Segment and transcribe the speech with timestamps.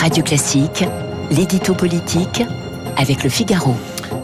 [0.00, 0.84] Radio Classique,
[1.28, 2.44] l'édito politique
[2.96, 3.74] avec le Figaro.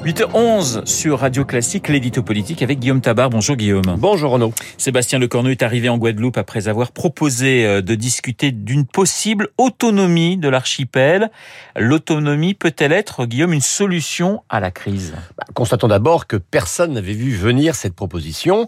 [0.05, 3.29] 8h11 sur Radio Classique, l'édito politique avec Guillaume Tabar.
[3.29, 3.97] Bonjour Guillaume.
[3.99, 4.53] Bonjour Renaud.
[4.79, 10.37] Sébastien Lecornu est arrivé en Guadeloupe après avoir proposé euh, de discuter d'une possible autonomie
[10.37, 11.33] de l'archipel.
[11.75, 15.15] L'autonomie peut-elle être, Guillaume, une solution à la crise?
[15.37, 18.67] Bah, Constatons d'abord que personne n'avait vu venir cette proposition.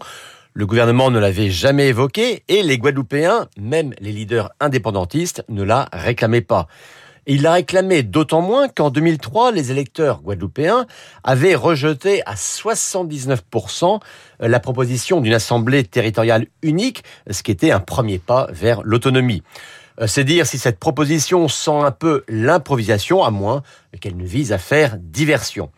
[0.57, 5.87] Le gouvernement ne l'avait jamais évoquée et les Guadeloupéens, même les leaders indépendantistes, ne la
[5.93, 6.65] réclamaient pas.
[7.27, 10.87] Il l'a réclamé d'autant moins qu'en 2003, les électeurs guadeloupéens
[11.23, 13.99] avaient rejeté à 79%
[14.39, 19.43] la proposition d'une assemblée territoriale unique, ce qui était un premier pas vers l'autonomie.
[20.01, 23.61] Euh, c'est dire si cette proposition sent un peu l'improvisation, à moins
[24.01, 25.69] qu'elle ne vise à faire diversion.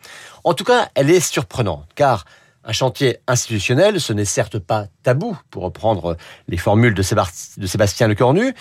[0.42, 2.24] En tout cas, elle est surprenante, car
[2.64, 6.16] un chantier institutionnel, ce n'est certes pas tabou, pour reprendre
[6.48, 8.54] les formules de Sébastien Lecornu.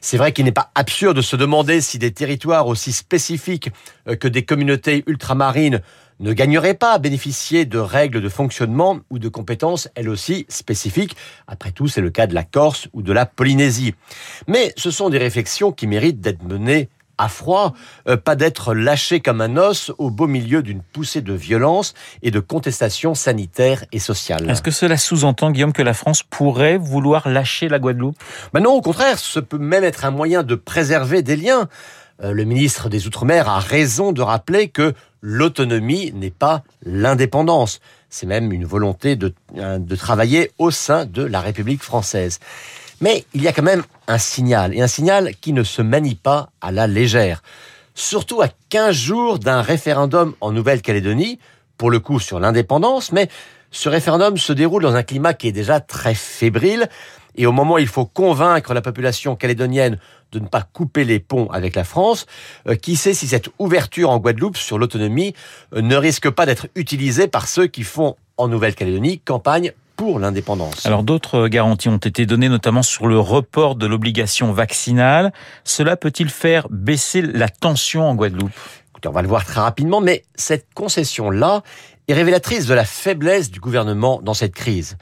[0.00, 3.70] C'est vrai qu'il n'est pas absurde de se demander si des territoires aussi spécifiques
[4.08, 5.80] euh, que des communautés ultramarines
[6.20, 11.16] ne gagneraient pas à bénéficier de règles de fonctionnement ou de compétences, elles aussi spécifiques.
[11.46, 13.94] Après tout, c'est le cas de la Corse ou de la Polynésie.
[14.46, 17.74] Mais ce sont des réflexions qui méritent d'être menées à froid,
[18.08, 22.30] euh, pas d'être lâché comme un os au beau milieu d'une poussée de violence et
[22.30, 24.50] de contestation sanitaire et sociale.
[24.50, 28.16] Est-ce que cela sous-entend, Guillaume, que la France pourrait vouloir lâcher la Guadeloupe?
[28.52, 31.68] Ben Non, au contraire, ce peut même être un moyen de préserver des liens.
[32.22, 37.80] Euh, le ministre des Outre-mer a raison de rappeler que l'autonomie n'est pas l'indépendance.
[38.10, 42.40] C'est même une volonté de, euh, de travailler au sein de la République française.
[43.02, 46.14] Mais il y a quand même un signal, et un signal qui ne se manie
[46.14, 47.42] pas à la légère.
[47.94, 51.40] Surtout à 15 jours d'un référendum en Nouvelle-Calédonie,
[51.76, 53.28] pour le coup sur l'indépendance, mais
[53.72, 56.88] ce référendum se déroule dans un climat qui est déjà très fébrile,
[57.34, 59.98] et au moment où il faut convaincre la population calédonienne
[60.30, 62.26] de ne pas couper les ponts avec la France,
[62.68, 65.34] euh, qui sait si cette ouverture en Guadeloupe sur l'autonomie
[65.74, 70.86] euh, ne risque pas d'être utilisée par ceux qui font en Nouvelle-Calédonie campagne pour l'indépendance.
[70.86, 75.32] Alors d'autres garanties ont été données, notamment sur le report de l'obligation vaccinale.
[75.64, 78.52] Cela peut-il faire baisser la tension en Guadeloupe?
[78.90, 81.62] Écoutez, on va le voir très rapidement, mais cette concession-là
[82.08, 84.96] est révélatrice de la faiblesse du gouvernement dans cette crise.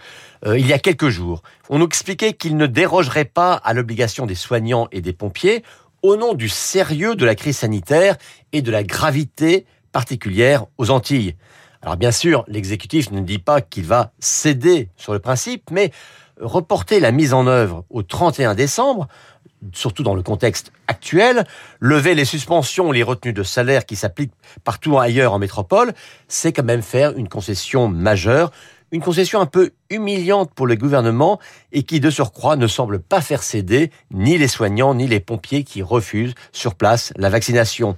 [0.47, 4.27] Euh, il y a quelques jours, on nous expliquait qu'il ne dérogerait pas à l'obligation
[4.27, 5.63] des soignants et des pompiers
[6.03, 8.17] au nom du sérieux de la crise sanitaire
[8.53, 11.37] et de la gravité particulière aux Antilles.
[11.83, 15.93] Alors bien sûr, l'exécutif ne dit pas qu'il va céder sur le principe, mais
[16.39, 19.09] reporter la mise en œuvre au 31 décembre,
[19.73, 21.47] surtout dans le contexte actuel,
[21.81, 24.33] lever les suspensions, les retenues de salaire qui s'appliquent
[24.63, 25.93] partout ailleurs en métropole,
[26.29, 28.51] c'est quand même faire une concession majeure,
[28.93, 31.39] une concession un peu humiliante pour le gouvernement
[31.73, 35.65] et qui de surcroît ne semble pas faire céder ni les soignants ni les pompiers
[35.65, 37.97] qui refusent sur place la vaccination.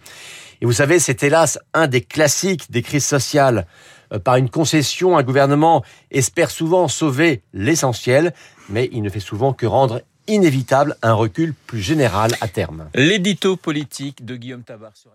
[0.63, 3.67] Et vous savez, c'est hélas un des classiques des crises sociales.
[4.13, 8.33] Euh, par une concession, un gouvernement espère souvent sauver l'essentiel,
[8.69, 12.89] mais il ne fait souvent que rendre inévitable un recul plus général à terme.
[12.95, 15.11] L'édito politique de Guillaume Tabar sur